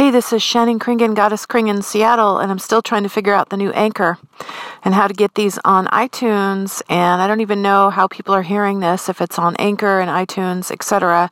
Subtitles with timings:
[0.00, 3.50] Hey, this is Shannon Kringen, Goddess Kringen, Seattle, and I'm still trying to figure out
[3.50, 4.16] the new anchor
[4.82, 6.80] and how to get these on iTunes.
[6.88, 10.10] And I don't even know how people are hearing this, if it's on Anchor and
[10.10, 11.30] iTunes, etc.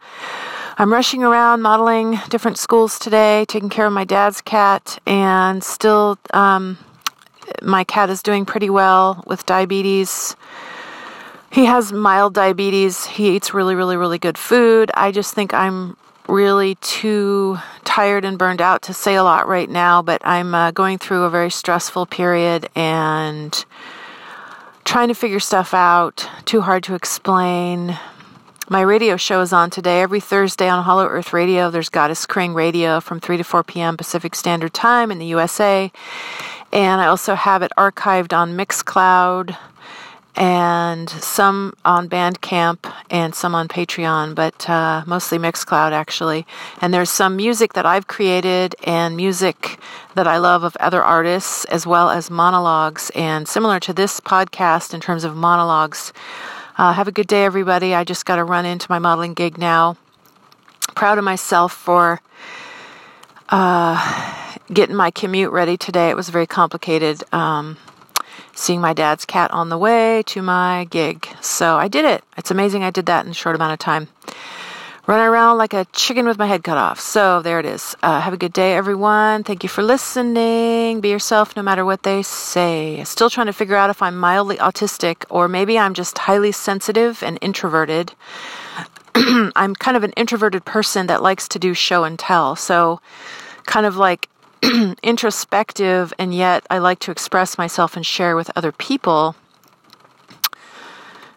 [0.76, 6.18] I'm rushing around modeling different schools today, taking care of my dad's cat, and still,
[6.34, 6.76] um,
[7.62, 10.36] my cat is doing pretty well with diabetes.
[11.50, 13.06] He has mild diabetes.
[13.06, 14.90] He eats really, really, really good food.
[14.92, 15.96] I just think I'm
[16.28, 20.70] really too tired and burned out to say a lot right now, but I'm uh,
[20.70, 23.64] going through a very stressful period and
[24.84, 26.28] trying to figure stuff out.
[26.44, 27.98] Too hard to explain.
[28.70, 30.02] My radio show is on today.
[30.02, 33.96] Every Thursday on Hollow Earth Radio, there's Goddess Kring Radio from 3 to 4 p.m.
[33.96, 35.90] Pacific Standard Time in the USA.
[36.70, 39.56] And I also have it archived on Mixcloud
[40.38, 46.46] and some on Bandcamp and some on Patreon, but uh, mostly Mixcloud actually.
[46.80, 49.80] And there's some music that I've created and music
[50.14, 53.10] that I love of other artists, as well as monologues.
[53.16, 56.12] And similar to this podcast in terms of monologues.
[56.76, 57.92] Uh, have a good day, everybody.
[57.92, 59.96] I just got to run into my modeling gig now.
[60.94, 62.20] Proud of myself for
[63.48, 66.10] uh, getting my commute ready today.
[66.10, 67.24] It was very complicated.
[67.34, 67.76] Um,
[68.58, 71.28] seeing my dad's cat on the way to my gig.
[71.40, 72.24] So I did it.
[72.36, 74.08] It's amazing I did that in a short amount of time.
[75.06, 77.00] Running around like a chicken with my head cut off.
[77.00, 77.96] So there it is.
[78.02, 79.42] Uh, have a good day, everyone.
[79.42, 81.00] Thank you for listening.
[81.00, 83.02] Be yourself no matter what they say.
[83.04, 87.22] Still trying to figure out if I'm mildly autistic or maybe I'm just highly sensitive
[87.22, 88.12] and introverted.
[89.14, 92.54] I'm kind of an introverted person that likes to do show and tell.
[92.54, 93.00] So,
[93.64, 94.28] kind of like
[95.02, 99.36] introspective, and yet I like to express myself and share with other people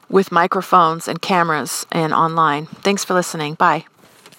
[0.09, 2.65] with microphones and cameras and online.
[2.65, 3.55] Thanks for listening.
[3.55, 3.85] Bye.